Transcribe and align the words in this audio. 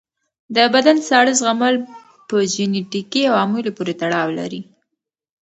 د 0.55 0.57
بدن 0.73 0.97
ساړه 1.07 1.33
زغمل 1.39 1.75
په 2.29 2.37
جنیټیکي 2.53 3.21
عواملو 3.33 3.75
پورې 3.77 3.93
تړاو 4.01 4.29
لري. 4.39 4.61